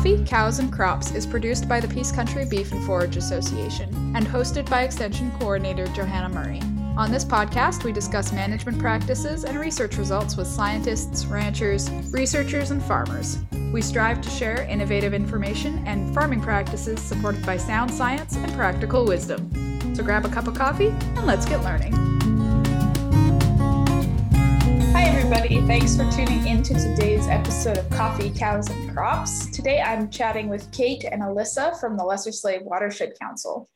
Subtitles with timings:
[0.00, 4.26] Coffee, Cows, and Crops is produced by the Peace Country Beef and Forage Association and
[4.26, 6.62] hosted by Extension Coordinator Johanna Murray.
[6.96, 12.82] On this podcast, we discuss management practices and research results with scientists, ranchers, researchers, and
[12.82, 13.40] farmers.
[13.74, 19.04] We strive to share innovative information and farming practices supported by sound science and practical
[19.04, 19.94] wisdom.
[19.94, 22.09] So grab a cup of coffee and let's get learning.
[25.00, 25.62] Hi, everybody.
[25.62, 29.46] Thanks for tuning in to today's episode of Coffee, Cows, and Crops.
[29.46, 33.70] Today I'm chatting with Kate and Alyssa from the Lesser Slave Watershed Council.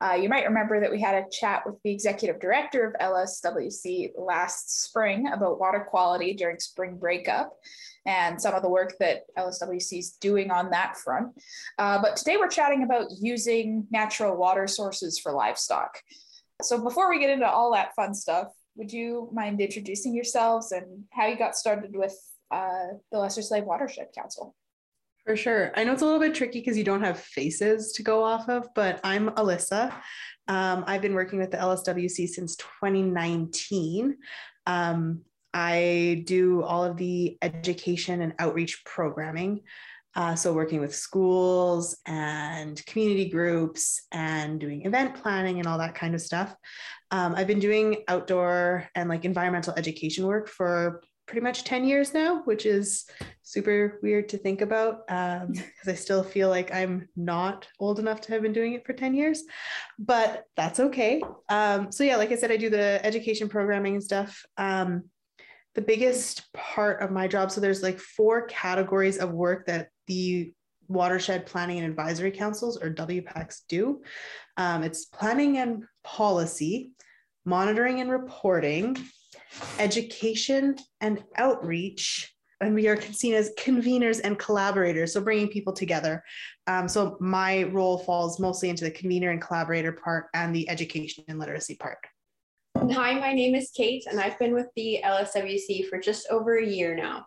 [0.00, 4.10] Uh, you might remember that we had a chat with the executive director of LSWC
[4.16, 7.52] last spring about water quality during spring breakup
[8.06, 11.32] and some of the work that LSWC is doing on that front.
[11.76, 15.98] Uh, but today we're chatting about using natural water sources for livestock.
[16.62, 18.46] So before we get into all that fun stuff,
[18.78, 22.16] would you mind introducing yourselves and how you got started with
[22.52, 24.54] uh, the Lesser Slave Watershed Council?
[25.26, 25.72] For sure.
[25.76, 28.48] I know it's a little bit tricky because you don't have faces to go off
[28.48, 29.92] of, but I'm Alyssa.
[30.46, 34.16] Um, I've been working with the LSWC since 2019.
[34.66, 35.22] Um,
[35.52, 39.62] I do all of the education and outreach programming.
[40.16, 45.94] Uh, so, working with schools and community groups and doing event planning and all that
[45.94, 46.54] kind of stuff.
[47.10, 52.14] Um, I've been doing outdoor and like environmental education work for pretty much 10 years
[52.14, 53.04] now, which is
[53.42, 58.22] super weird to think about because um, I still feel like I'm not old enough
[58.22, 59.44] to have been doing it for 10 years,
[59.98, 61.22] but that's okay.
[61.48, 64.44] Um, so, yeah, like I said, I do the education programming and stuff.
[64.56, 65.04] Um,
[65.74, 67.50] the biggest part of my job.
[67.50, 70.52] So there's like four categories of work that the
[70.88, 74.02] watershed planning and advisory councils or WPACs do.
[74.56, 76.92] Um, it's planning and policy,
[77.44, 78.96] monitoring and reporting,
[79.78, 82.34] education and outreach.
[82.60, 86.24] And we are seen as conveners and collaborators, so bringing people together.
[86.66, 91.22] Um, so my role falls mostly into the convener and collaborator part and the education
[91.28, 91.98] and literacy part.
[92.80, 96.64] Hi, my name is Kate, and I've been with the LSWC for just over a
[96.64, 97.26] year now.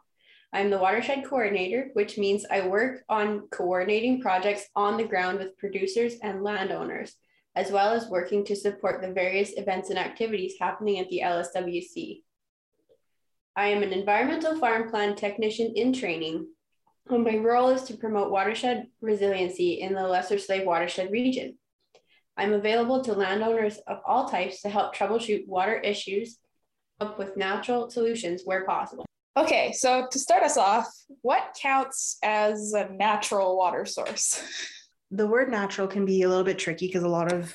[0.54, 5.58] I'm the watershed coordinator, which means I work on coordinating projects on the ground with
[5.58, 7.16] producers and landowners,
[7.56, 12.24] as well as working to support the various events and activities happening at the LSWC.
[13.58, 16.48] I am an environmental farm plan technician in training,
[17.10, 21.58] and my role is to promote watershed resiliency in the Lesser Slave watershed region.
[22.38, 26.38] I'm available to landowners of all types to help troubleshoot water issues
[27.00, 29.06] up with natural solutions where possible.
[29.38, 30.88] Okay, so to start us off,
[31.22, 34.44] what counts as a natural water source?
[35.10, 37.54] The word natural can be a little bit tricky because a lot of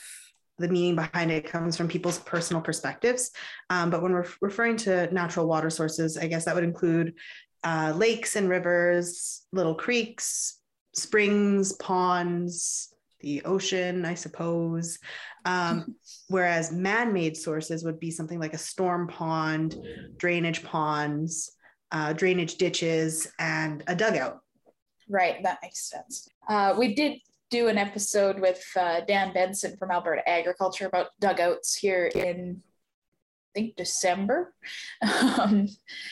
[0.59, 3.31] the meaning behind it comes from people's personal perspectives.
[3.71, 7.15] Um, but when we're referring to natural water sources, I guess that would include
[7.63, 10.59] uh, lakes and rivers, little creeks,
[10.95, 12.95] springs, ponds,
[13.27, 14.99] the ocean, I suppose.
[15.45, 15.97] Um,
[16.29, 19.77] whereas man made sources would be something like a storm pond,
[20.17, 21.51] drainage ponds,
[21.91, 24.39] uh, drainage ditches, and a dugout.
[25.09, 26.29] Right, that makes sense.
[26.49, 27.19] Uh, we did
[27.51, 32.63] do an episode with uh, Dan Benson from Alberta Agriculture about dugouts here in
[33.55, 34.55] I think December.
[35.39, 35.69] Um,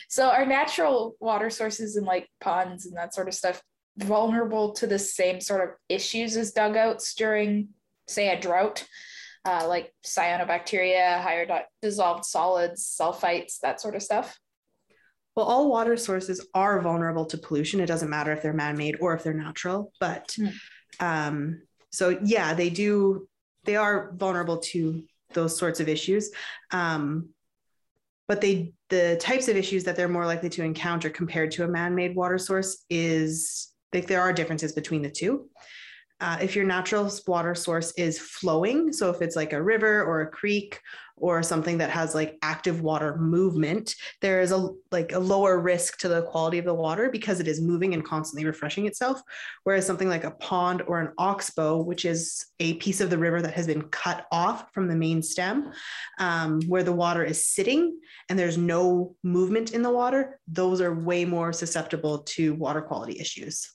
[0.08, 3.62] so our natural water sources and like ponds and that sort of stuff
[3.97, 7.69] vulnerable to the same sort of issues as dugouts during,
[8.09, 8.87] say, a drought,
[9.44, 14.38] uh, like cyanobacteria, higher di- dissolved solids, sulfites, that sort of stuff?
[15.37, 17.81] Well, all water sources are vulnerable to pollution.
[17.81, 19.93] It doesn't matter if they're man made or if they're natural.
[20.00, 20.53] But mm.
[21.00, 23.28] um, so, yeah, they do,
[23.65, 26.31] they are vulnerable to those sorts of issues.
[26.71, 27.31] Um,
[28.26, 31.69] but they the types of issues that they're more likely to encounter compared to a
[31.69, 35.49] man-made water source is like there are differences between the two.
[36.21, 40.21] Uh, if your natural water source is flowing, so if it's like a river or
[40.21, 40.81] a creek
[41.16, 45.99] or something that has like active water movement, there is a like a lower risk
[45.99, 49.20] to the quality of the water because it is moving and constantly refreshing itself.
[49.64, 53.43] Whereas something like a pond or an oxbow, which is a piece of the river
[53.43, 55.73] that has been cut off from the main stem,
[56.19, 57.99] um, where the water is sitting
[58.29, 63.20] and there's no movement in the water, those are way more susceptible to water quality
[63.20, 63.75] issues.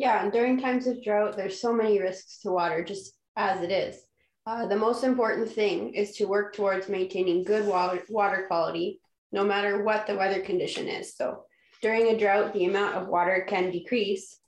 [0.00, 3.70] Yeah, and during times of drought, there's so many risks to water just as it
[3.70, 4.00] is.
[4.46, 8.98] Uh, the most important thing is to work towards maintaining good water, water quality
[9.30, 11.14] no matter what the weather condition is.
[11.14, 11.44] So
[11.82, 14.38] during a drought, the amount of water can decrease.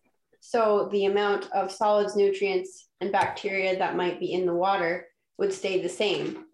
[0.40, 5.06] So the amount of solids, nutrients, and bacteria that might be in the water
[5.36, 6.46] would stay the same.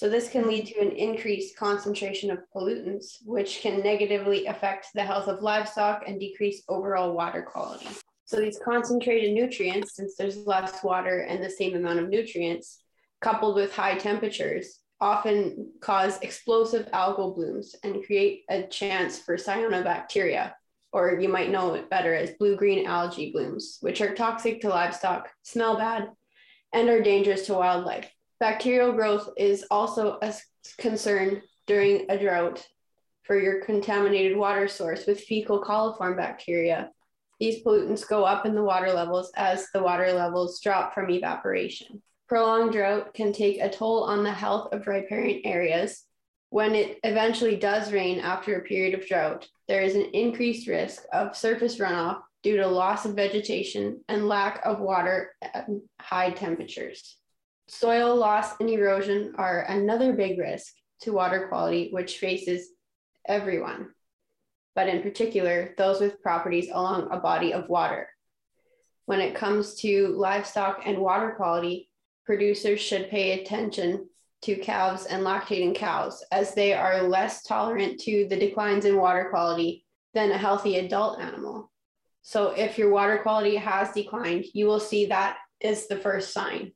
[0.00, 5.02] So this can lead to an increased concentration of pollutants, which can negatively affect the
[5.02, 7.86] health of livestock and decrease overall water quality.
[8.24, 12.82] So these concentrated nutrients, since there's less water and the same amount of nutrients,
[13.20, 20.54] coupled with high temperatures, often cause explosive algal blooms and create a chance for cyanobacteria,
[20.94, 24.70] or you might know it better as blue green algae blooms, which are toxic to
[24.70, 26.08] livestock, smell bad,
[26.72, 28.10] and are dangerous to wildlife.
[28.40, 30.32] Bacterial growth is also a
[30.78, 32.66] concern during a drought
[33.22, 36.90] for your contaminated water source with fecal coliform bacteria.
[37.38, 42.00] These pollutants go up in the water levels as the water levels drop from evaporation.
[42.28, 46.06] Prolonged drought can take a toll on the health of riparian areas.
[46.48, 51.02] When it eventually does rain after a period of drought, there is an increased risk
[51.12, 55.68] of surface runoff due to loss of vegetation and lack of water at
[56.00, 57.19] high temperatures.
[57.70, 62.70] Soil loss and erosion are another big risk to water quality, which faces
[63.28, 63.90] everyone,
[64.74, 68.08] but in particular, those with properties along a body of water.
[69.06, 71.88] When it comes to livestock and water quality,
[72.26, 74.08] producers should pay attention
[74.42, 79.28] to calves and lactating cows, as they are less tolerant to the declines in water
[79.30, 81.70] quality than a healthy adult animal.
[82.22, 86.72] So, if your water quality has declined, you will see that is the first sign.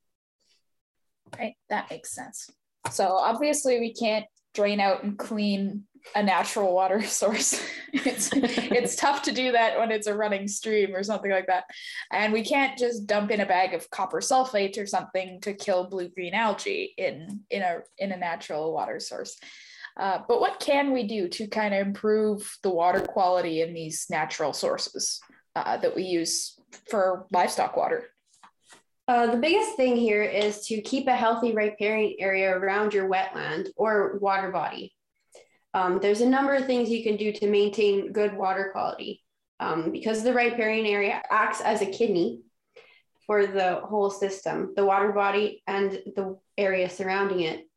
[1.38, 2.50] Right, that makes sense.
[2.90, 5.84] So, obviously, we can't drain out and clean
[6.14, 7.60] a natural water source.
[7.92, 11.64] it's it's tough to do that when it's a running stream or something like that.
[12.12, 15.88] And we can't just dump in a bag of copper sulfate or something to kill
[15.88, 19.36] blue green algae in in a in a natural water source.
[19.96, 24.06] Uh, but what can we do to kind of improve the water quality in these
[24.10, 25.20] natural sources
[25.54, 26.58] uh, that we use
[26.90, 28.08] for livestock water?
[29.06, 33.68] Uh, the biggest thing here is to keep a healthy riparian area around your wetland
[33.76, 34.94] or water body.
[35.74, 39.22] Um, there's a number of things you can do to maintain good water quality.
[39.60, 42.40] Um, because the riparian area acts as a kidney
[43.26, 47.68] for the whole system, the water body and the area surrounding it,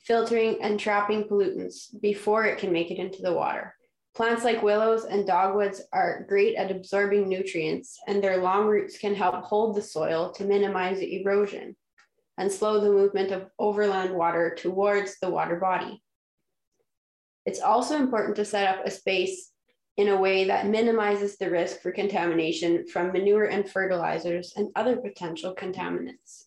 [0.00, 3.75] filtering and trapping pollutants before it can make it into the water.
[4.16, 9.14] Plants like willows and dogwoods are great at absorbing nutrients, and their long roots can
[9.14, 11.76] help hold the soil to minimize erosion
[12.38, 16.02] and slow the movement of overland water towards the water body.
[17.44, 19.52] It's also important to set up a space
[19.98, 24.96] in a way that minimizes the risk for contamination from manure and fertilizers and other
[24.96, 26.44] potential contaminants.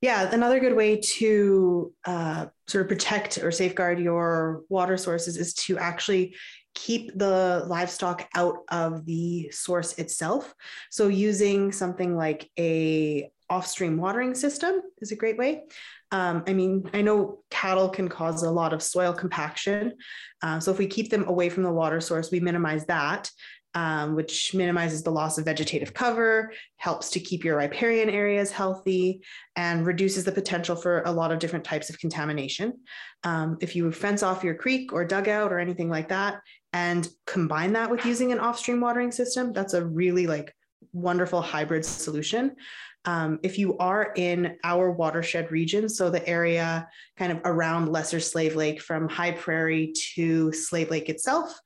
[0.00, 5.52] Yeah, another good way to uh, sort of protect or safeguard your water sources is
[5.54, 6.34] to actually
[6.74, 10.54] keep the livestock out of the source itself.
[10.90, 15.64] So using something like a off-stream watering system is a great way.
[16.12, 19.94] Um, I mean, I know cattle can cause a lot of soil compaction.
[20.42, 23.30] Uh, so if we keep them away from the water source, we minimize that,
[23.74, 29.20] um, which minimizes the loss of vegetative cover, helps to keep your riparian areas healthy,
[29.54, 32.78] and reduces the potential for a lot of different types of contamination.
[33.22, 36.40] Um, if you fence off your creek or dugout or anything like that,
[36.72, 40.54] and combine that with using an off-stream watering system, that's a really like
[40.92, 42.56] wonderful hybrid solution
[43.04, 48.20] um, if you are in our watershed region, so the area kind of around Lesser
[48.20, 51.58] Slave Lake from High Prairie to Slave Lake itself,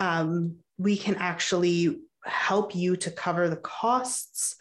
[0.00, 4.56] um, we can actually help you to cover the costs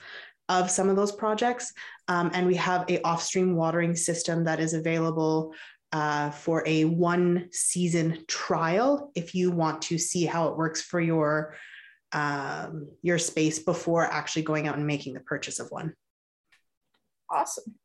[0.48, 1.74] of some of those projects.
[2.08, 5.54] Um, and we have a off-stream watering system that is available
[5.92, 11.02] uh, for a one season trial if you want to see how it works for
[11.02, 11.56] your
[12.14, 15.94] um, your space before actually going out and making the purchase of one.
[17.30, 17.76] Awesome.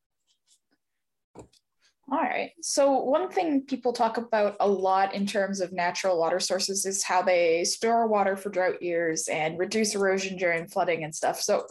[2.09, 2.53] All right.
[2.63, 7.03] So, one thing people talk about a lot in terms of natural water sources is
[7.03, 11.41] how they store water for drought years and reduce erosion during flooding and stuff.
[11.41, 11.67] So,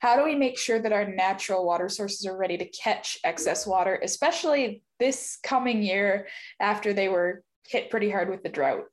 [0.00, 3.66] how do we make sure that our natural water sources are ready to catch excess
[3.66, 6.28] water, especially this coming year
[6.60, 8.84] after they were hit pretty hard with the drought?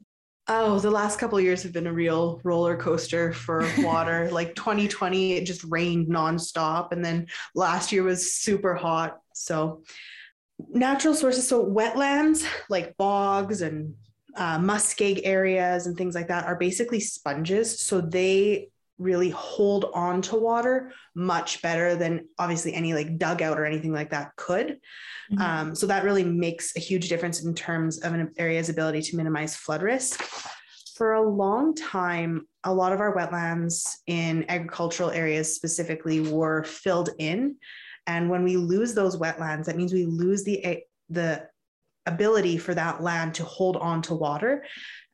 [0.48, 4.30] Oh, the last couple years have been a real roller coaster for water.
[4.32, 6.94] like 2020, it just rained nonstop.
[6.94, 9.20] And then last year was super hot.
[9.34, 9.84] So,
[10.69, 13.95] natural sources, so wetlands like bogs and
[14.35, 17.81] uh, muskeg areas and things like that are basically sponges.
[17.81, 23.65] So, they really hold on to water much better than obviously any like dugout or
[23.65, 24.79] anything like that could.
[25.31, 25.41] Mm-hmm.
[25.41, 29.17] Um, so that really makes a huge difference in terms of an area's ability to
[29.17, 30.24] minimize flood risk.
[30.95, 37.09] For a long time, a lot of our wetlands in agricultural areas specifically were filled
[37.19, 37.57] in.
[38.07, 41.47] And when we lose those wetlands, that means we lose the, the
[42.05, 44.65] ability for that land to hold on to water,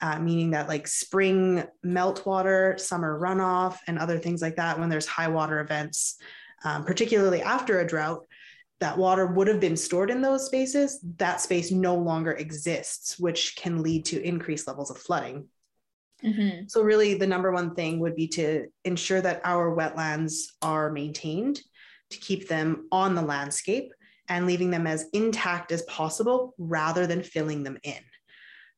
[0.01, 5.05] uh, meaning that like spring meltwater, summer runoff, and other things like that, when there's
[5.05, 6.17] high water events,
[6.63, 8.25] um, particularly after a drought,
[8.81, 13.55] that water would have been stored in those spaces, that space no longer exists, which
[13.55, 15.48] can lead to increased levels of flooding.
[16.24, 16.65] Mm-hmm.
[16.67, 21.62] So, really, the number one thing would be to ensure that our wetlands are maintained,
[22.12, 23.91] to keep them on the landscape
[24.30, 28.00] and leaving them as intact as possible rather than filling them in.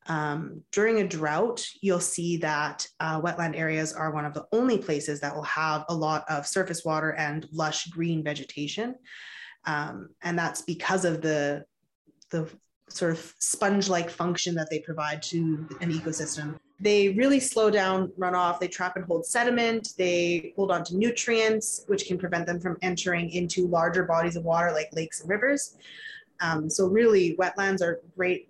[0.08, 4.78] Um, during a drought, you'll see that uh, wetland areas are one of the only
[4.78, 8.96] places that will have a lot of surface water and lush green vegetation.
[9.66, 11.64] Um, and that's because of the,
[12.32, 12.50] the
[12.90, 16.58] sort of sponge-like function that they provide to an ecosystem.
[16.84, 18.60] They really slow down runoff.
[18.60, 19.94] They trap and hold sediment.
[19.98, 24.44] They hold on to nutrients, which can prevent them from entering into larger bodies of
[24.44, 25.78] water like lakes and rivers.
[26.42, 28.50] Um, so really, wetlands are great,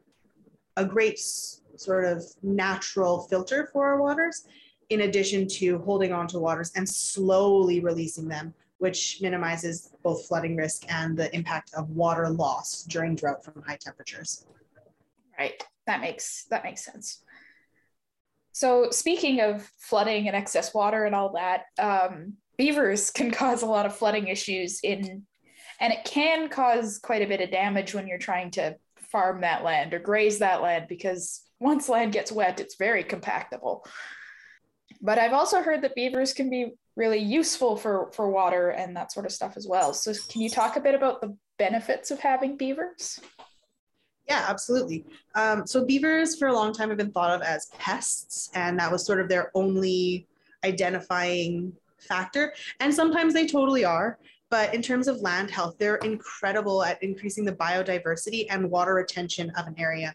[0.78, 4.48] a great sort of natural filter for our waters,
[4.90, 10.58] in addition to holding on to waters and slowly releasing them which minimizes both flooding
[10.58, 14.46] risk and the impact of water loss during drought from high temperatures.
[15.40, 15.64] Right.
[15.88, 17.23] That makes that makes sense.
[18.54, 23.68] So speaking of flooding and excess water and all that, um, beavers can cause a
[23.68, 25.24] lot of flooding issues in,
[25.80, 28.78] and it can cause quite a bit of damage when you're trying to
[29.12, 33.86] farm that land or graze that land because once land gets wet, it's very compactable.
[35.02, 39.12] But I've also heard that beavers can be really useful for for water and that
[39.12, 39.94] sort of stuff as well.
[39.94, 43.20] So can you talk a bit about the benefits of having beavers?
[44.28, 45.06] Yeah, absolutely.
[45.36, 48.92] Um, so beavers for a long time have been thought of as pests, and that
[48.92, 50.28] was sort of their only
[50.64, 52.54] identifying factor.
[52.80, 54.18] And sometimes they totally are.
[54.50, 59.50] But in terms of land health, they're incredible at increasing the biodiversity and water retention
[59.58, 60.14] of an area.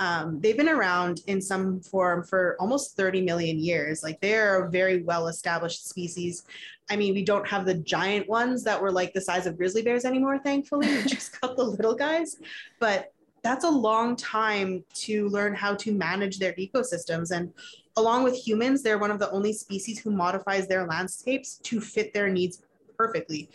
[0.00, 4.02] Um, they've been around in some form for almost 30 million years.
[4.02, 6.44] Like they're a very well established species.
[6.90, 9.82] I mean, we don't have the giant ones that were like the size of grizzly
[9.82, 10.88] bears anymore, thankfully.
[10.88, 12.36] We just got the little guys.
[12.78, 13.12] But
[13.46, 17.30] that's a long time to learn how to manage their ecosystems.
[17.30, 17.52] And
[17.96, 22.12] along with humans, they're one of the only species who modifies their landscapes to fit
[22.12, 22.62] their needs
[22.98, 23.48] perfectly,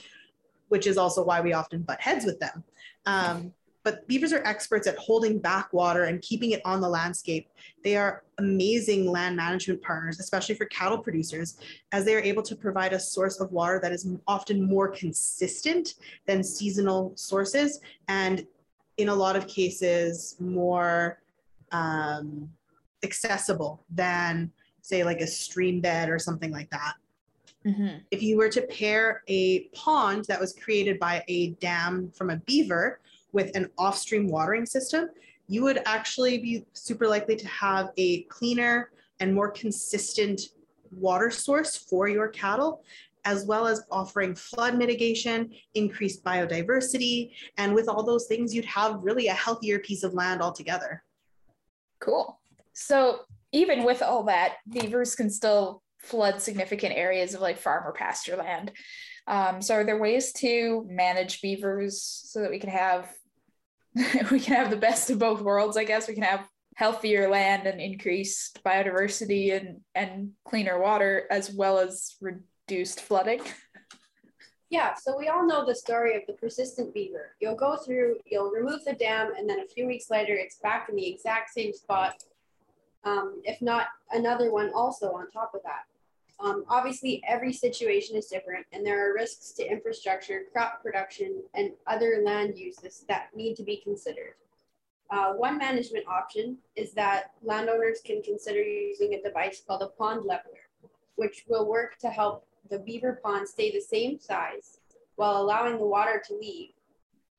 [0.70, 2.64] which is also why we often butt heads with them.
[3.06, 7.50] Um, but beavers are experts at holding back water and keeping it on the landscape.
[7.84, 11.58] They are amazing land management partners, especially for cattle producers,
[11.92, 15.96] as they are able to provide a source of water that is often more consistent
[16.28, 18.46] than seasonal sources, and
[19.02, 21.22] in a lot of cases, more
[21.72, 22.50] um,
[23.04, 26.94] accessible than, say, like a stream bed or something like that.
[27.66, 27.98] Mm-hmm.
[28.10, 32.38] If you were to pair a pond that was created by a dam from a
[32.38, 33.00] beaver
[33.34, 35.10] with an off-stream watering system,
[35.48, 40.42] you would actually be super likely to have a cleaner and more consistent
[40.92, 42.84] water source for your cattle,
[43.26, 49.00] as well as offering flood mitigation, increased biodiversity, and with all those things, you'd have
[49.02, 51.04] really a healthier piece of land altogether.
[52.00, 52.40] Cool.
[52.74, 57.94] So even with all that, beavers can still flood significant areas of like farm or
[57.94, 58.72] pasture land.
[59.28, 63.10] Um, so are there ways to manage beavers so that we can have
[64.32, 66.08] we can have the best of both worlds, I guess.
[66.08, 72.16] We can have healthier land and increased biodiversity and, and cleaner water as well as
[72.72, 73.42] reduced flooding.
[74.70, 77.36] Yeah, so we all know the story of the persistent beaver.
[77.42, 80.88] You'll go through, you'll remove the dam, and then a few weeks later, it's back
[80.88, 82.24] in the exact same spot,
[83.04, 85.84] um, if not another one also on top of that.
[86.40, 91.72] Um, obviously, every situation is different, and there are risks to infrastructure, crop production, and
[91.86, 94.36] other land uses that need to be considered.
[95.10, 100.24] Uh, one management option is that landowners can consider using a device called a pond
[100.24, 100.70] leveler,
[101.18, 104.80] which will work to help the beaver pond stay the same size
[105.16, 106.70] while allowing the water to leave.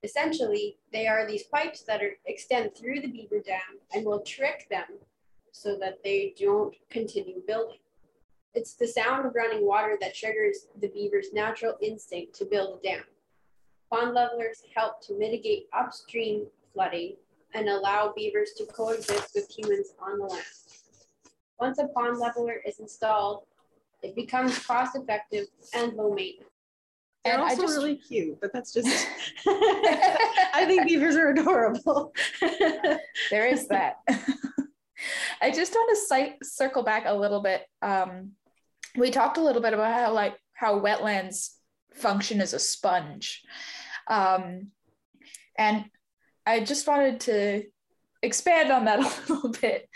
[0.03, 4.67] Essentially, they are these pipes that are, extend through the beaver dam and will trick
[4.69, 4.85] them
[5.53, 7.79] so that they don't continue building.
[8.55, 12.83] It's the sound of running water that triggers the beaver's natural instinct to build a
[12.83, 13.05] dam.
[13.91, 17.17] Pond levelers help to mitigate upstream flooding
[17.55, 20.45] and allow beavers to coexist with humans on the land.
[21.61, 23.45] Once a pond leveler is installed,
[24.03, 26.49] it becomes cost effective and low maintenance.
[27.25, 29.07] They're and also just, really cute, but that's just,
[29.47, 32.13] I think beavers are adorable.
[33.31, 33.99] there is that.
[35.41, 38.33] I just want to circle back a little bit um,
[38.97, 41.51] we talked a little bit about how like how wetlands
[41.95, 43.43] function as a sponge
[44.09, 44.69] um,
[45.59, 45.85] and
[46.47, 47.63] i just wanted to
[48.23, 49.89] expand on that a little bit.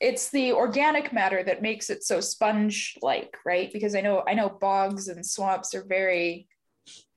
[0.00, 3.72] It's the organic matter that makes it so sponge-like, right?
[3.72, 6.48] Because I know I know bogs and swamps are very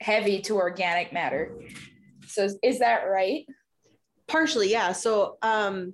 [0.02, 1.60] heavy to organic matter.
[2.28, 3.46] So is, is that right?
[4.28, 4.94] Partially, yeah.
[4.94, 5.94] So um,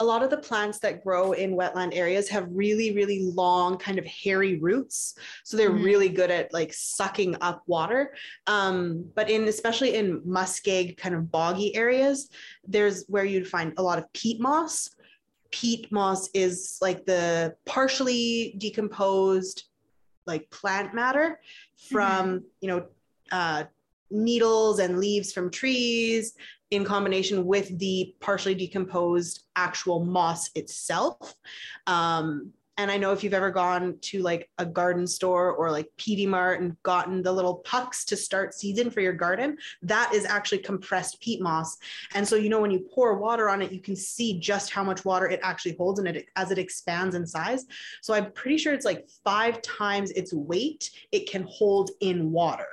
[0.00, 3.98] a lot of the plants that grow in wetland areas have really, really long, kind
[3.98, 5.14] of hairy roots.
[5.44, 5.84] So they're mm-hmm.
[5.84, 8.14] really good at like sucking up water.
[8.46, 12.28] Um, but in especially in muskeg, kind of boggy areas,
[12.66, 14.90] there's where you'd find a lot of peat moss.
[15.54, 19.66] Peat moss is like the partially decomposed
[20.26, 21.38] like plant matter
[21.88, 22.44] from mm-hmm.
[22.60, 22.86] you know
[23.30, 23.62] uh,
[24.10, 26.34] needles and leaves from trees
[26.72, 31.36] in combination with the partially decomposed actual moss itself.
[31.86, 35.88] Um, and I know if you've ever gone to like a garden store or like
[35.96, 40.24] Peavey Mart and gotten the little pucks to start season for your garden, that is
[40.24, 41.76] actually compressed peat moss.
[42.14, 44.82] And so, you know, when you pour water on it, you can see just how
[44.82, 47.64] much water it actually holds in it as it expands in size.
[48.02, 52.68] So I'm pretty sure it's like five times its weight it can hold in water.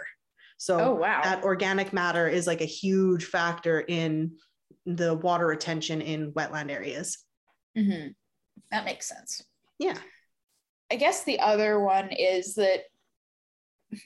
[0.58, 1.22] So oh, wow.
[1.24, 4.34] that organic matter is like a huge factor in
[4.86, 7.24] the water retention in wetland areas.
[7.78, 8.10] Mm-hmm.
[8.72, 9.44] That makes sense.
[9.82, 9.98] Yeah.
[10.92, 12.82] I guess the other one is that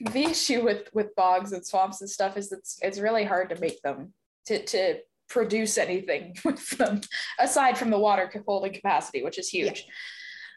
[0.00, 3.60] the issue with with bogs and swamps and stuff is it's it's really hard to
[3.60, 4.14] make them
[4.46, 7.00] to to produce anything with them
[7.38, 9.86] aside from the water holding capacity, which is huge,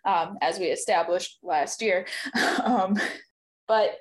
[0.05, 0.21] yeah.
[0.21, 2.07] um, as we established last year.
[2.63, 2.95] um,
[3.67, 3.97] but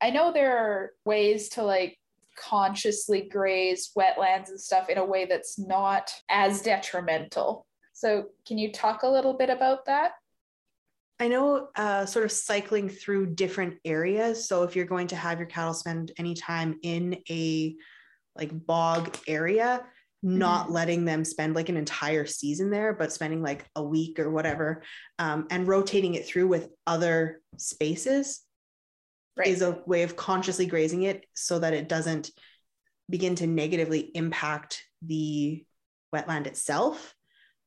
[0.00, 1.98] I know there are ways to like
[2.38, 7.66] consciously graze wetlands and stuff in a way that's not as detrimental.
[7.92, 10.12] So, can you talk a little bit about that?
[11.20, 14.48] I know uh, sort of cycling through different areas.
[14.48, 17.76] So, if you're going to have your cattle spend any time in a
[18.34, 19.84] like bog area,
[20.22, 20.74] not mm-hmm.
[20.74, 24.82] letting them spend like an entire season there, but spending like a week or whatever,
[25.18, 28.40] um, and rotating it through with other spaces
[29.36, 29.48] right.
[29.48, 32.30] is a way of consciously grazing it so that it doesn't
[33.10, 35.64] begin to negatively impact the
[36.14, 37.14] wetland itself.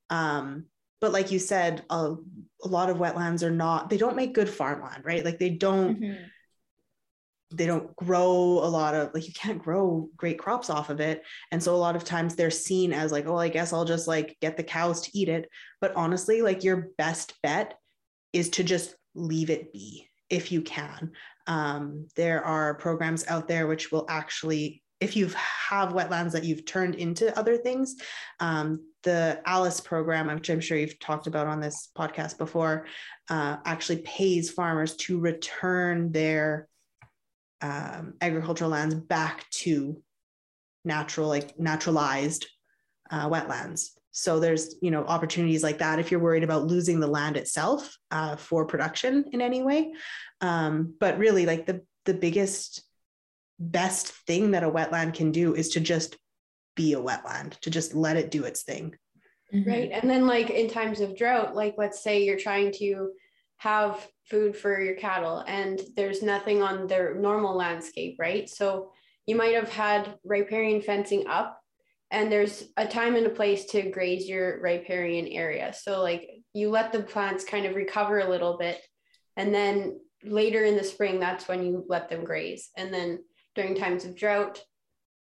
[0.10, 0.66] Um,
[1.04, 2.16] but like you said, a,
[2.64, 5.26] a, lot of wetlands are not, they don't make good farmland, right?
[5.26, 6.24] Like they don't, mm-hmm.
[7.52, 11.22] they don't grow a lot of, like you can't grow great crops off of it.
[11.52, 14.08] And so a lot of times they're seen as like, oh, I guess I'll just
[14.08, 15.50] like get the cows to eat it.
[15.82, 17.78] But honestly, like your best bet
[18.32, 21.12] is to just leave it be if you can.
[21.48, 25.28] Um, there are programs out there which will actually, if you
[25.70, 27.96] have wetlands that you've turned into other things,
[28.40, 32.86] um, the ALUS program, which I'm sure you've talked about on this podcast before,
[33.30, 36.68] uh, actually pays farmers to return their
[37.62, 40.02] um, agricultural lands back to
[40.86, 42.48] natural, like naturalized
[43.12, 43.90] uh, wetlands.
[44.12, 47.98] So there's you know opportunities like that if you're worried about losing the land itself
[48.12, 49.94] uh, for production in any way.
[50.40, 52.84] Um, but really, like the the biggest
[53.72, 56.18] best thing that a wetland can do is to just
[56.76, 58.96] be a wetland, to just let it do its thing.
[59.54, 59.70] Mm-hmm.
[59.70, 63.12] Right, and then like in times of drought, like let's say you're trying to
[63.58, 68.50] have food for your cattle and there's nothing on their normal landscape, right?
[68.50, 68.92] So
[69.26, 71.60] you might have had riparian fencing up
[72.12, 75.74] and there's a time and a place to graze your riparian area.
[75.74, 78.82] So like you let the plants kind of recover a little bit
[79.38, 82.70] and then later in the spring that's when you let them graze.
[82.76, 83.20] And then
[83.56, 84.64] during times of drought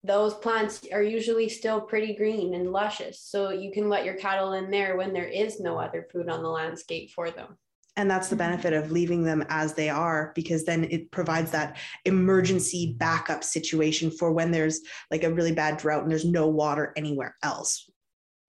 [0.04, 3.22] those plants are usually still pretty green and luscious.
[3.22, 6.44] So you can let your cattle in there when there is no other food on
[6.44, 7.58] the landscape for them.
[7.96, 11.78] And that's the benefit of leaving them as they are because then it provides that
[12.06, 14.82] emergency backup situation for when there's
[15.12, 17.90] like a really bad drought and there's no water anywhere else.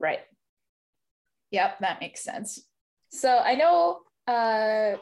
[0.01, 0.21] Right.
[1.51, 2.59] Yep that makes sense.
[3.11, 4.97] So i know uh,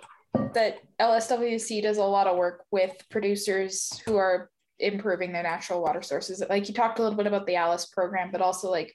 [0.54, 4.50] that lswc does a lot of work with producers who are
[4.82, 8.30] improving their natural water sources like you talked a little bit about the ALUS program
[8.30, 8.94] but also like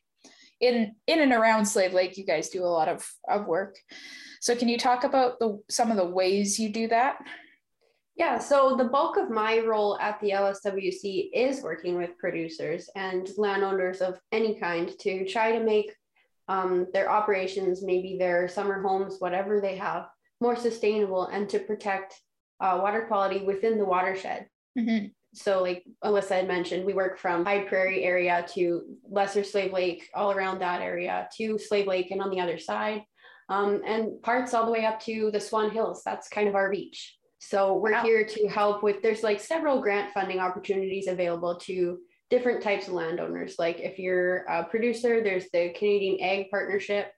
[0.60, 3.78] in in and around slave lake you guys do a lot of of work
[4.40, 7.18] so can you talk about the some of the ways you do that?
[8.16, 13.30] Yeah, so the bulk of my role at the LSWC is working with producers and
[13.38, 15.94] landowners of any kind to try to make
[16.48, 20.08] um, their operations, maybe their summer homes, whatever they have,
[20.42, 22.20] more sustainable and to protect
[22.60, 24.48] uh, water quality within the watershed.
[24.80, 25.08] Mm-hmm.
[25.38, 30.10] So, like Alyssa had mentioned, we work from High Prairie area to Lesser Slave Lake,
[30.16, 33.04] all around that area, to Slave Lake and on the other side
[33.50, 36.02] um, and parts all the way up to the Swan Hills.
[36.04, 37.18] That's kind of our reach.
[37.40, 38.04] So we're wow.
[38.04, 42.94] here to help with, there's like several grant funding opportunities available to different types of
[42.94, 43.56] landowners.
[43.60, 47.12] Like if you're a producer, there's the Canadian Ag Partnership.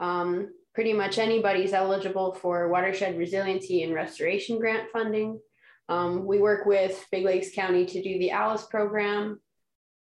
[0.00, 5.40] Um, pretty much anybody's eligible for watershed resiliency and restoration grant funding.
[5.88, 9.40] Um, we work with Big Lakes County to do the ALUS program,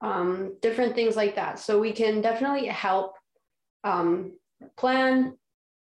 [0.02, 1.60] um, different things like that.
[1.60, 3.15] So we can definitely help
[3.84, 4.34] um,
[4.78, 5.38] plan,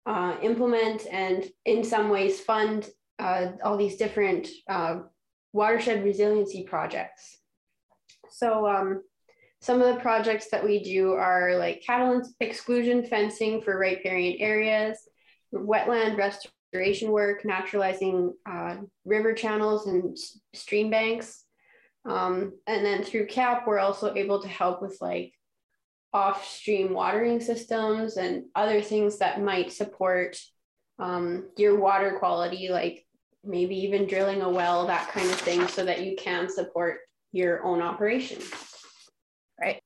[0.07, 5.01] uh, implement, and in some ways fund uh, all these different uh,
[5.53, 7.39] watershed resiliency projects.
[8.31, 9.03] So um,
[9.61, 14.99] some of the projects that we do are like cattle exclusion fencing for riparian areas,
[15.55, 16.51] wetland restoration
[17.05, 20.17] work, naturalizing uh, river channels and
[20.55, 21.45] stream banks.
[22.05, 25.33] Um, and then through CAP, we're also able to help with like
[26.13, 30.39] off stream watering systems and other things that might support
[30.99, 33.07] um, your water quality, like
[33.43, 36.99] maybe even drilling a well, that kind of thing, so that you can support
[37.33, 38.41] your own operation.
[39.61, 39.83] Right.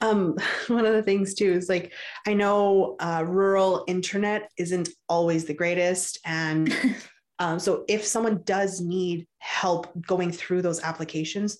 [0.00, 0.36] Um,
[0.68, 1.92] one of the things too is like
[2.26, 6.74] I know uh, rural internet isn't always the greatest, and
[7.38, 11.58] um, so if someone does need help going through those applications,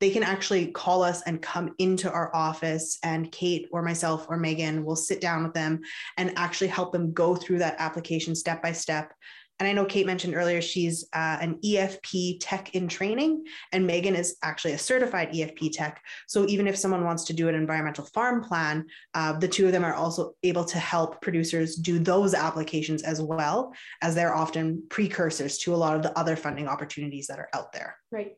[0.00, 4.36] they can actually call us and come into our office and kate or myself or
[4.36, 5.80] megan will sit down with them
[6.16, 9.12] and actually help them go through that application step by step
[9.58, 14.14] and I know Kate mentioned earlier she's uh, an EFP tech in training, and Megan
[14.14, 16.00] is actually a certified EFP tech.
[16.28, 19.72] So even if someone wants to do an environmental farm plan, uh, the two of
[19.72, 24.84] them are also able to help producers do those applications as well, as they're often
[24.90, 27.96] precursors to a lot of the other funding opportunities that are out there.
[28.12, 28.34] Right.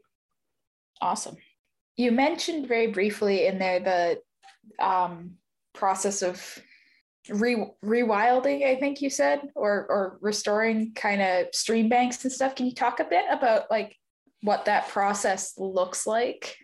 [1.02, 1.36] Awesome.
[1.96, 5.32] You mentioned very briefly in there the um,
[5.74, 6.58] process of
[7.30, 12.54] re rewilding, I think you said, or or restoring kind of stream banks and stuff.
[12.54, 13.96] Can you talk a bit about like
[14.42, 16.56] what that process looks like?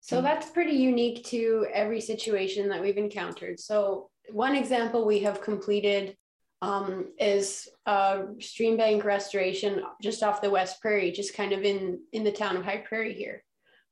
[0.00, 3.60] So that's pretty unique to every situation that we've encountered.
[3.60, 6.16] So one example we have completed
[6.62, 12.00] um, is a stream bank restoration just off the West Prairie, just kind of in
[12.12, 13.44] in the town of High Prairie here.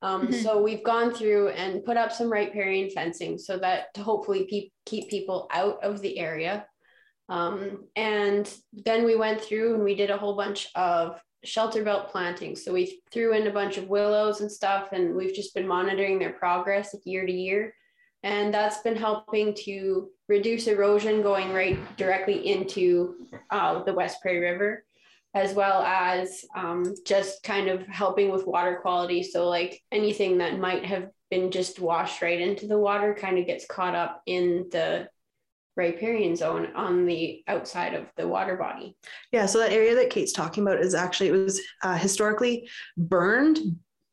[0.06, 0.40] Um, mm-hmm.
[0.40, 4.70] So we've gone through and put up some riparian fencing so that to hopefully pe-
[4.84, 6.64] keep people out of the area.
[7.28, 12.10] Um, and then we went through and we did a whole bunch of shelter belt
[12.10, 12.54] planting.
[12.54, 16.20] So we threw in a bunch of willows and stuff, and we've just been monitoring
[16.20, 17.74] their progress year to year.
[18.22, 24.52] And that's been helping to reduce erosion going right directly into uh, the West Prairie
[24.52, 24.85] River
[25.36, 29.22] as well as um, just kind of helping with water quality.
[29.22, 33.46] So, like anything that might have been just washed right into the water kind of
[33.46, 35.08] gets caught up in the
[35.76, 38.96] riparian zone on the outside of the water body.
[39.30, 43.58] Yeah, so that area that Kate's talking about is actually it was uh, historically burned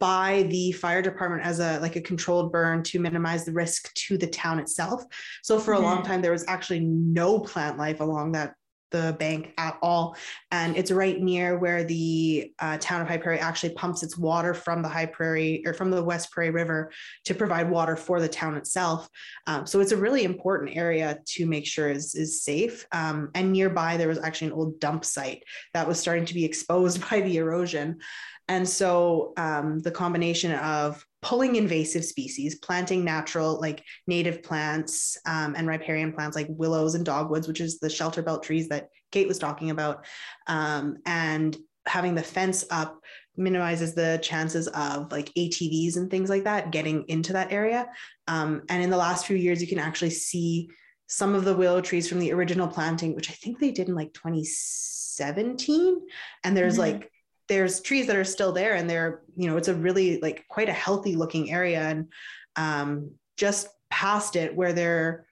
[0.02, 4.18] by the fire department as a like a controlled burn to minimize the risk to
[4.18, 5.06] the town itself.
[5.42, 5.86] So for a mm-hmm.
[5.86, 8.56] long time there was actually no plant life along that
[8.94, 10.16] the bank at all.
[10.52, 14.54] And it's right near where the uh, town of High Prairie actually pumps its water
[14.54, 16.92] from the High Prairie or from the West Prairie River
[17.26, 19.10] to provide water for the town itself.
[19.48, 22.88] Um, so it's a really important area to make sure is, is safe.
[22.94, 26.46] Um, and nearby, there was actually an old dump site that was starting to be
[26.54, 28.00] exposed by the erosion.
[28.48, 35.56] And so um, the combination of pulling invasive species, planting natural, like native plants um,
[35.58, 39.28] and riparian plants like willows and dogwoods, which is the shelter belt trees that Kate
[39.28, 40.06] was talking about,
[40.48, 43.00] um, and having the fence up
[43.36, 47.88] minimizes the chances of like ATVs and things like that getting into that area.
[48.28, 50.70] Um, and in the last few years, you can actually see
[51.08, 53.96] some of the willow trees from the original planting, which I think they did in
[53.96, 56.02] like 2017.
[56.44, 57.00] And there's mm-hmm.
[57.00, 57.12] like
[57.54, 60.70] there's trees that are still there and they're you know it's a really like quite
[60.70, 61.82] a healthy looking area.
[61.82, 62.08] And
[62.56, 65.28] um, just past it where there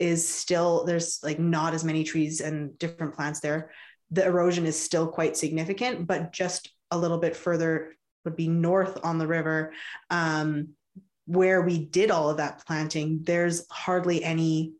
[0.00, 3.70] is still there's like not as many trees and different plants there
[4.10, 8.98] the erosion is still quite significant but just a little bit further would be north
[9.02, 9.72] on the river
[10.10, 10.68] um,
[11.26, 14.74] where we did all of that planting there's hardly any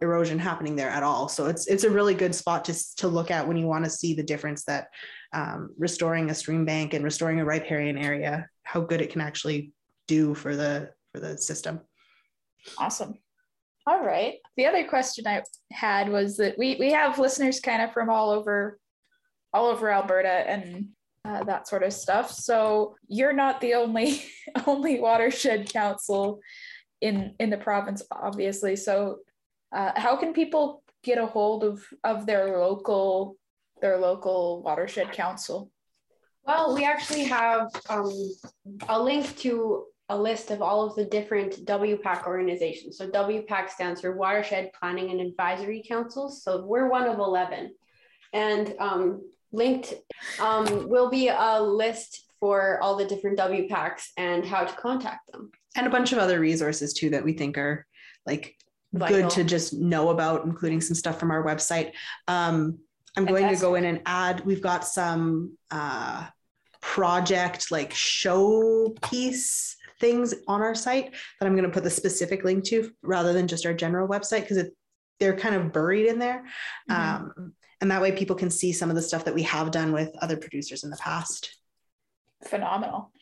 [0.00, 1.28] erosion happening there at all.
[1.28, 3.90] So it's it's a really good spot to, to look at when you want to
[3.90, 4.88] see the difference that
[5.32, 9.72] um, restoring a stream bank and restoring a riparian area, how good it can actually
[10.06, 11.80] do for the for the system.
[12.78, 13.14] Awesome.
[13.86, 14.34] All right.
[14.56, 18.30] The other question I had was that we we have listeners kind of from all
[18.30, 18.78] over
[19.52, 20.88] all over Alberta and
[21.24, 22.30] uh, that sort of stuff.
[22.30, 24.22] So you're not the only
[24.66, 26.40] only watershed council
[27.00, 28.76] in in the province, obviously.
[28.76, 29.18] So
[29.74, 33.36] uh, how can people get a hold of of their local
[33.80, 35.70] their local watershed council?
[36.44, 38.10] Well, we actually have um,
[38.88, 42.96] a link to a list of all of the different WPAC organizations.
[42.96, 46.42] So WPAC stands for Watershed Planning and Advisory Councils.
[46.42, 47.74] So we're one of 11.
[48.32, 49.94] And um, linked
[50.40, 55.50] um, will be a list for all the different WPACs and how to contact them.
[55.76, 57.86] And a bunch of other resources too that we think are
[58.26, 58.56] like
[58.92, 59.22] Vital.
[59.22, 61.92] good to just know about, including some stuff from our website.
[62.26, 62.78] Um,
[63.18, 66.26] I'm going to go in and add, we've got some uh,
[66.80, 72.64] project like showpiece things on our site that I'm going to put the specific link
[72.66, 74.62] to rather than just our general website because
[75.18, 76.44] they're kind of buried in there.
[76.88, 76.94] Mhm.
[76.94, 79.92] Um, and that way people can see some of the stuff that we have done
[79.92, 81.56] with other producers in the past.
[82.44, 83.12] Phenomenal.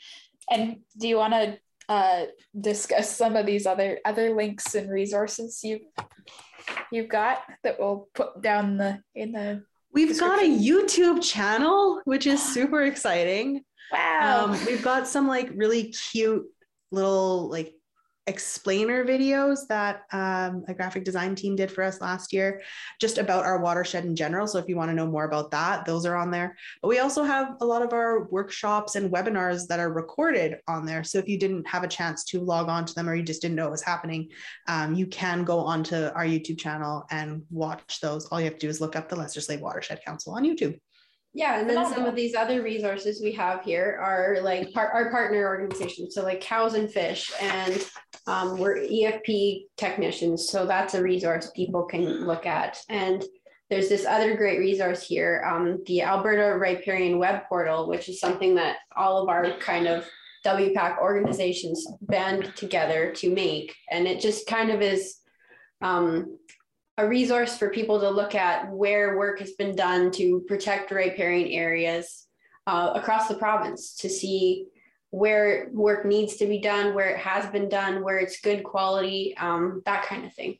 [0.50, 2.26] And do you want to uh,
[2.58, 5.78] discuss some of these other other links and resources you
[6.90, 9.62] you've got that we'll put down the in the
[9.96, 13.62] We've got a YouTube channel, which is super exciting.
[13.90, 16.44] wow Um, we've got some like really cute
[16.92, 17.72] little like
[18.26, 22.60] explainer videos that um, a graphic design team did for us last year,
[23.00, 24.46] just about our watershed in general.
[24.48, 26.56] So if you want to know more about that, those are on there.
[26.82, 30.84] But we also have a lot of our workshops and webinars that are recorded on
[30.84, 31.04] there.
[31.04, 33.42] So if you didn't have a chance to log on to them or you just
[33.42, 34.28] didn't know it was happening,
[34.66, 38.26] um, you can go onto our YouTube channel and watch those.
[38.26, 40.78] All you have to do is look up the Lesser Slave Watershed Council on YouTube.
[41.36, 45.10] Yeah, and then some of these other resources we have here are like par- our
[45.10, 46.14] partner organizations.
[46.14, 47.86] So like Cows and Fish, and
[48.26, 50.48] um, we're EFP technicians.
[50.48, 52.78] So that's a resource people can look at.
[52.88, 53.24] And
[53.70, 58.54] there's this other great resource here, um, the Alberta Riparian Web Portal, which is something
[58.56, 60.04] that all of our kind of
[60.44, 63.74] WPAC organizations band together to make.
[63.90, 65.16] And it just kind of is
[65.82, 66.38] um,
[66.96, 71.48] a resource for people to look at where work has been done to protect riparian
[71.48, 72.26] areas
[72.68, 74.66] uh, across the province to see
[75.10, 79.34] where work needs to be done, where it has been done, where it's good quality,
[79.38, 80.58] um, that kind of thing.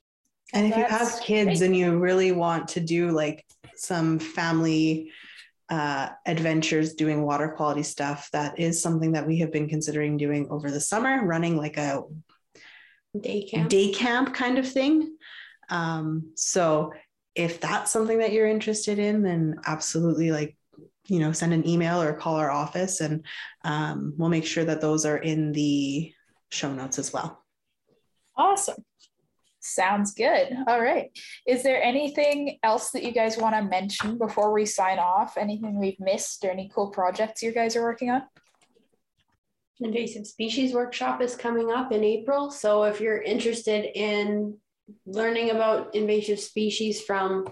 [0.52, 1.62] And if you have kids great.
[1.62, 5.11] and you really want to do like some family
[5.68, 10.48] uh, adventures doing water quality stuff, that is something that we have been considering doing
[10.50, 12.02] over the summer, running like a
[13.20, 13.70] Day camp.
[13.70, 15.16] day camp kind of thing.
[15.70, 16.92] Um, so
[17.35, 20.56] if that's something that you're interested in, then absolutely like,
[21.07, 23.25] you know, send an email or call our office and
[23.64, 26.12] um, we'll make sure that those are in the
[26.51, 27.42] show notes as well.
[28.37, 28.85] awesome.
[29.61, 30.57] Sounds good.
[30.69, 31.11] All right.
[31.45, 35.37] Is there anything else that you guys want to mention before we sign off?
[35.37, 38.23] Anything we've missed or any cool projects you guys are working on?
[39.81, 42.53] Invasive species workshop is coming up in April.
[42.53, 44.57] So if you're interested in
[45.05, 47.49] learning about invasive species from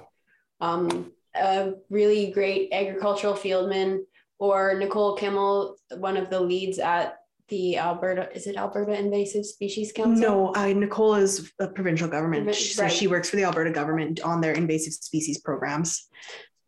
[0.60, 4.00] um, a really great agricultural fieldman
[4.38, 7.18] or Nicole Kimmel, one of the leads at
[7.48, 10.22] the Alberta, is it Alberta Invasive Species Council?
[10.22, 12.44] No, I, Nicole is a provincial government.
[12.44, 16.08] Provi- So she works for the Alberta government on their invasive species programs.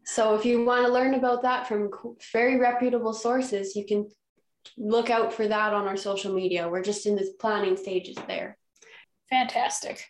[0.05, 1.91] So if you want to learn about that from
[2.33, 4.09] very reputable sources, you can
[4.77, 6.69] look out for that on our social media.
[6.69, 8.57] We're just in the planning stages there.
[9.31, 10.05] Fantastic.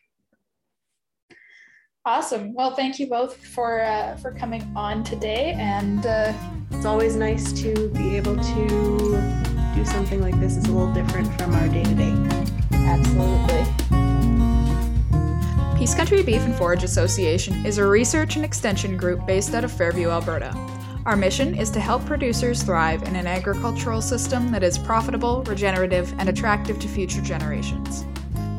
[2.06, 2.54] Awesome.
[2.54, 6.32] Well, thank you both for uh, for coming on today, and uh,
[6.70, 9.42] It's always nice to be able to
[9.74, 10.56] do something like this.
[10.56, 12.14] It's a little different from our day to day.
[12.70, 13.66] absolutely.
[15.76, 19.72] Peace Country Beef and Forage Association is a research and extension group based out of
[19.72, 20.56] Fairview, Alberta.
[21.06, 26.14] Our mission is to help producers thrive in an agricultural system that is profitable, regenerative,
[26.18, 28.04] and attractive to future generations.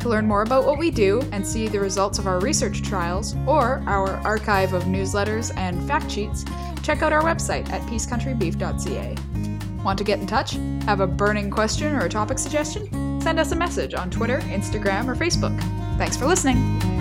[0.08, 3.36] To learn more about what we do and see the results of our research trials
[3.46, 6.46] or our archive of newsletters and fact sheets,
[6.82, 9.84] check out our website at peacecountrybeef.ca.
[9.84, 10.54] Want to get in touch?
[10.86, 13.20] Have a burning question or a topic suggestion?
[13.20, 15.60] Send us a message on Twitter, Instagram, or Facebook.
[15.98, 16.97] Thanks for listening.